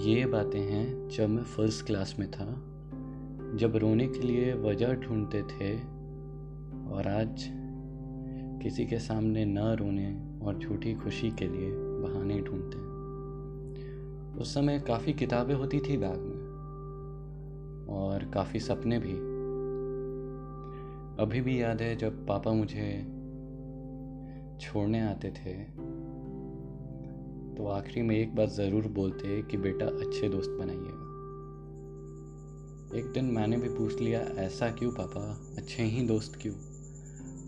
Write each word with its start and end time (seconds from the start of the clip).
ये 0.00 0.26
बातें 0.26 0.60
हैं 0.60 1.08
जब 1.08 1.28
मैं 1.28 1.42
फ़र्स्ट 1.42 1.86
क्लास 1.86 2.16
में 2.18 2.30
था। 2.30 2.44
जब 3.56 3.76
रोने 3.76 4.06
के 4.08 4.20
लिए 4.20 4.54
वजह 4.54 4.94
ढूंढते 4.94 5.42
थे 5.42 5.76
और 6.90 7.08
आज 7.08 7.50
किसी 8.62 8.86
के 8.86 8.98
सामने 8.98 9.44
न 9.44 9.58
रोने 9.58 10.40
और 10.46 10.58
झूठी 10.58 10.94
खुशी 10.94 11.30
के 11.30 11.48
लिए 11.48 11.70
बहाने 11.74 12.40
ढूंढते 12.40 12.78
उस 14.40 14.54
समय 14.54 14.78
काफ़ी 14.78 15.12
किताबें 15.12 15.54
होती 15.54 15.80
थी 15.80 15.96
बैग 15.96 16.18
में 16.18 16.50
और 17.88 18.30
काफ़ी 18.34 18.60
सपने 18.60 18.98
भी। 18.98 19.12
अभी 21.22 21.40
भी 21.40 21.62
याद 21.62 21.82
है 21.82 21.96
जब 21.96 22.26
पापा 22.26 22.52
मुझे 22.52 23.06
छोड़ने 24.60 25.00
आते 25.00 25.30
थे 25.30 25.80
तो 27.60 27.66
आखिरी 27.66 28.02
में 28.02 28.14
एक 28.16 28.34
बात 28.34 28.48
ज़रूर 28.48 28.86
बोलते 28.88 29.40
कि 29.42 29.56
बेटा 29.56 29.86
अच्छे 29.86 30.28
दोस्त 30.28 30.50
बनाइएगा। 30.50 31.08
एक 32.98 33.10
दिन 33.14 33.24
मैंने 33.24 33.56
भी 33.56 33.68
पूछ 33.68 34.00
लिया, 34.00 34.20
ऐसा 34.20 34.70
क्यों 34.70 34.92
पापा? 34.92 35.22
अच्छे 35.58 35.82
ही 35.82 36.02
दोस्त 36.02 36.38
क्यों? 36.42 36.52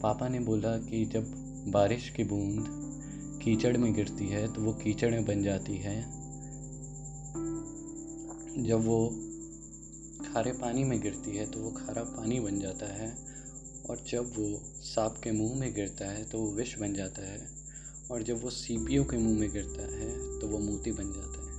पापा 0.00 0.28
ने 0.28 0.40
बोला 0.40 0.76
कि 0.80 1.04
जब 1.04 1.30
बारिश 1.72 2.08
की 2.08 2.24
बूंद 2.24 2.66
कीचड़ 3.44 3.76
में 3.76 3.92
गिरती 3.94 4.28
है 4.28 4.52
तो 4.52 4.62
वो 4.62 4.72
कीचड़ 4.72 5.10
में 5.10 5.24
बन 5.24 5.42
जाती 5.42 5.76
है। 5.76 5.96
जब 8.64 8.84
वो 8.86 8.98
खारे 10.26 10.52
पानी 10.52 10.84
में 10.84 11.00
गिरती 11.00 11.36
है 11.36 11.46
तो 11.46 11.60
वो 11.60 11.70
खारा 11.70 12.02
पानी 12.10 12.40
बन 12.40 12.60
जाता 12.60 12.92
है, 12.92 13.10
और 13.90 14.04
जब 14.10 14.32
वो 14.38 14.60
सांप 14.84 15.20
के 15.24 15.32
मुँह 15.32 15.58
में 15.60 15.72
गिरता 15.74 16.10
है 16.10 16.24
तो 16.24 16.38
वो 16.38 16.52
विष 16.52 16.78
बन 16.78 16.94
जाता 16.94 17.22
है। 17.22 17.61
और 18.12 18.22
जब 18.22 18.42
वो 18.42 18.50
सीपियों 18.50 19.04
के 19.04 19.16
मुँह 19.16 19.38
में 19.40 19.52
गिरता 19.52 19.82
है 19.82 20.38
तो 20.40 20.48
वो 20.48 20.58
मोती 20.58 20.92
बन 20.92 21.12
जाता 21.12 21.40
है। 21.40 21.52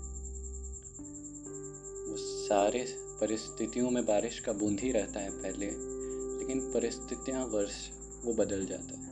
वो 2.09 2.17
सारे 2.17 2.85
परिस्थितियों 3.21 3.89
में 3.89 4.05
बारिश 4.05 4.39
का 4.39 4.53
बूंद 4.53 4.79
ही 4.79 4.91
रहता 4.91 5.19
है 5.19 5.29
पहले, 5.31 5.65
लेकिन 6.39 6.59
परिस्थितियाँ 6.73 7.45
वर्ष 7.45 7.89
वो 8.25 8.33
बदल 8.33 8.65
जाता 8.65 8.99
है। 8.99 9.11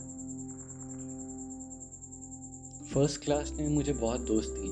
फ़र्स्ट 2.93 3.23
क्लास 3.23 3.51
ने 3.51 3.67
मुझे 3.67 3.93
बहुत 3.93 4.21
दोस्त 4.21 4.49
दिए। 4.49 4.71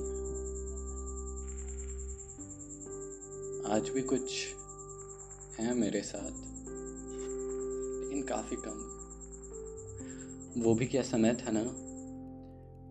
आज 3.72 3.90
भी 3.90 4.02
कुछ 4.02 4.32
हैं 5.60 5.74
मेरे 5.74 6.02
साथ, 6.02 6.32
लेकिन 8.04 8.24
काफ़ी 8.24 8.58
कम। 8.60 8.78
वो 10.62 10.74
भी 10.74 10.86
क्या 10.86 11.02
समय 11.02 11.34
था 11.36 11.52
ना? 11.52 11.89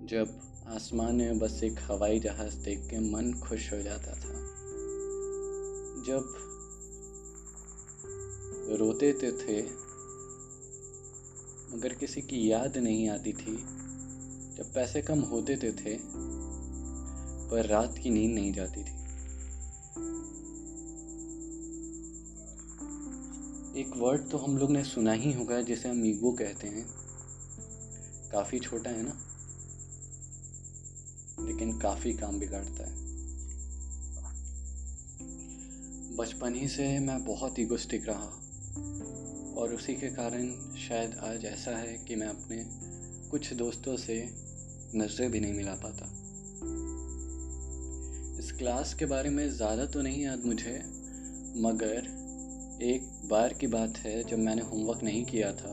जब 0.08 0.40
आसमान 0.66 1.16
में 1.16 1.38
बस 1.38 1.60
एक 1.62 1.78
हवाई 1.78 2.20
जहाज़ 2.20 2.56
देख 2.56 2.78
के 2.78 2.98
मन 2.98 3.32
खुश 3.32 3.72
हो 3.72 3.82
जाता 3.82 4.12
था। 4.12 4.32
जब 6.02 6.34
रोते 8.78 9.12
तो 9.12 9.32
थे, 9.32 9.62
मगर 11.76 11.94
किसी 12.00 12.22
की 12.22 12.52
याद 12.52 12.76
नहीं 12.76 13.08
आती 13.08 13.32
थी। 13.32 13.56
जब 14.56 14.72
पैसे 14.74 15.02
कम 15.02 15.20
होते 15.20 15.56
तो 15.56 15.66
थे, 15.66 15.98
पर 17.50 17.66
रात 17.66 17.98
की 17.98 18.10
नींद 18.10 18.34
नहीं 18.34 18.52
जाती 18.52 18.80
थी। 18.80 18.98
एक 23.80 23.90
वर्ड 23.96 24.30
तो 24.30 24.38
हम 24.38 24.58
लोग 24.58 24.70
ने 24.70 24.84
सुना 24.84 25.12
ही 25.12 25.32
होगा 25.32 25.60
जिसे 25.60 25.88
हम 25.88 26.04
ईगो 26.04 26.32
कहते 26.32 26.68
हैं। 26.68 26.86
काफ़ी 28.32 28.58
छोटा 28.58 28.90
है 28.90 29.02
ना? 29.02 29.27
लेकिन 31.40 31.78
काफ़ी 31.78 32.12
काम 32.12 32.38
बिगाड़ता 32.38 32.86
है। 32.86 33.06
बचपन 36.16 36.54
ही 36.54 36.68
से 36.68 36.98
मैं 36.98 37.24
बहुत 37.24 37.58
ईगोस्टिक 37.58 38.08
रहा 38.08 38.30
और 39.60 39.74
उसी 39.74 39.94
के 39.94 40.08
कारण 40.08 40.48
शायद 40.78 41.14
आज 41.24 41.44
ऐसा 41.44 41.76
है 41.76 41.96
कि 41.98 42.16
मैं 42.16 42.26
अपने 42.26 42.64
कुछ 43.30 43.52
दोस्तों 43.52 43.96
से 43.96 44.16
नज़रें 44.94 45.30
भी 45.30 45.40
नहीं 45.40 45.52
मिला 45.52 45.74
पाता। 45.74 46.06
इस 48.38 48.52
क्लास 48.52 48.94
के 48.94 49.06
बारे 49.06 49.30
में 49.30 49.48
ज़्यादा 49.50 49.86
तो 49.86 50.02
नहीं 50.02 50.22
याद 50.22 50.44
मुझे, 50.44 50.78
मगर 51.56 52.16
एक 52.82 53.08
बार 53.30 53.52
की 53.52 53.66
बात 53.66 53.96
है 53.96 54.22
जब 54.24 54.38
मैंने 54.38 54.62
होमवर्क 54.62 55.02
नहीं 55.02 55.24
किया 55.24 55.52
था 55.52 55.70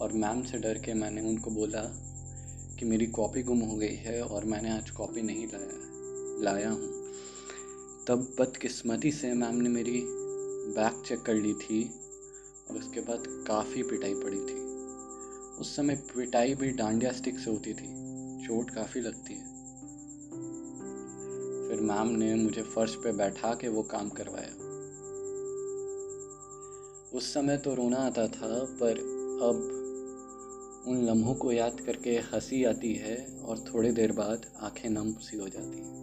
और 0.00 0.12
मैम 0.12 0.42
से 0.42 0.58
डर 0.58 0.78
के 0.78 0.94
मैंने 0.94 1.20
उनको 1.20 1.50
बोला 1.50 1.82
कि 2.80 2.86
मेरी 2.86 3.06
कॉपी 3.06 3.42
गुम 3.42 3.60
हो 3.60 3.76
गई 3.76 3.94
है 3.94 4.22
और 4.22 4.44
मैंने 4.44 4.70
आज 4.70 4.90
कॉपी 4.90 5.22
नहीं 5.22 5.46
लाया 5.46 6.42
लाया 6.42 6.70
हूँ। 6.70 6.88
तब 8.06 8.34
बदकिस्मती 8.40 9.10
से 9.12 9.32
मैम 9.32 9.54
ने 9.54 9.68
मेरी 9.68 10.02
बैग 10.76 11.02
चेक 11.06 11.22
कर 11.22 11.34
ली 11.34 11.52
थी 11.54 11.90
और 12.70 12.76
उसके 12.76 13.00
बाद 13.00 13.24
काफ़ी 13.46 13.82
पिटाई 13.82 14.14
पड़ी 14.14 14.36
थी। 14.36 14.54
उस 15.60 15.76
समय 15.76 15.94
पिटाई 15.94 16.54
भी 16.54 16.70
डांडिया 16.70 17.12
स्टिक 17.12 17.38
से 17.38 17.50
होती 17.50 17.74
थी, 17.74 17.88
चोट 18.46 18.70
काफ़ी 18.70 19.00
लगती 19.00 19.34
है। 19.34 19.44
फिर 21.68 21.80
मैम 21.80 22.08
ने 22.08 22.34
मुझे 22.34 22.62
फर्श 22.62 22.94
पे 22.94 23.12
बैठा 23.12 23.54
के 23.54 23.68
वो 23.68 23.82
काम 23.82 24.08
करवाया। 24.08 24.54
उस 27.18 27.34
समय 27.34 27.56
तो 27.56 27.74
रोना 27.74 27.96
आता 27.96 28.26
था, 28.28 28.64
पर 28.64 28.98
अब 29.42 29.79
उन 30.86 31.04
लम्हों 31.04 31.34
को 31.34 31.52
याद 31.52 31.80
करके 31.80 32.10
हँसी 32.10 32.64
आती 32.64 32.92
है 32.94 33.16
और 33.44 33.58
थोड़ी 33.58 33.90
देर 33.92 34.12
बाद 34.12 34.46
आँखें 34.56 34.88
नम 34.90 35.12
सी 35.12 35.36
हो 35.36 35.48
जाती 35.48 35.78
हैं। 35.78 35.98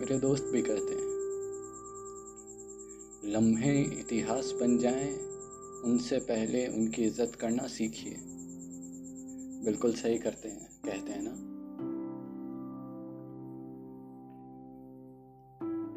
मेरे 0.00 0.18
दोस्त 0.18 0.44
भी 0.44 0.62
कहते 0.62 0.94
हैं, 0.94 1.08
लम्हे 3.32 3.80
इतिहास 4.00 4.52
बन 4.60 4.78
जाएँ, 4.78 5.10
उनसे 5.84 6.18
पहले 6.18 6.66
उनकी 6.68 7.02
इज़्ज़त 7.02 7.34
करना 7.34 7.66
सीखिए। 7.66 8.16
बिल्कुल 9.64 9.92
सही 9.92 10.18
करते 10.18 10.48
हैं, 10.48 10.68
कहते 10.84 11.12
हैं 11.12 11.22
ना? 11.22 11.34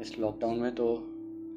इस 0.01 0.19
लॉकडाउन 0.19 0.59
में 0.59 0.75
तो 0.75 0.95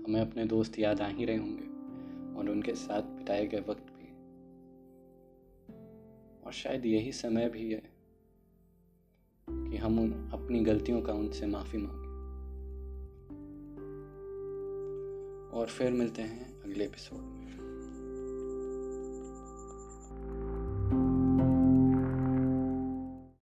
हमें 0.07 0.21
अपने 0.21 0.45
दोस्त 0.45 0.79
याद 0.79 1.01
आ 1.01 1.09
ही 1.09 1.25
रहे 1.25 1.37
होंगे 1.37 2.39
और 2.39 2.51
उनके 2.51 2.75
साथ 2.75 3.03
बिताए 3.03 3.47
गए 3.47 3.65
वक्त 3.69 3.96
और 6.47 6.53
शायद 6.53 6.87
यही 6.87 7.13
समय 7.13 7.49
भी 7.49 7.73
है 7.73 7.93
कि 9.51 9.77
हम 9.77 9.99
उन 9.99 10.31
अपनी 10.33 10.61
गलतियों 10.61 11.03
का 11.03 11.13
उनसे 11.13 11.47
माफ़ी 11.47 11.79
मांगें। 11.79 12.07
और 15.51 15.67
फिर 15.67 15.93
मिलते 15.93 16.23
हैं 16.23 16.63
अगले 16.63 16.85
एपिसोड 16.85 17.19
में। 17.19 17.36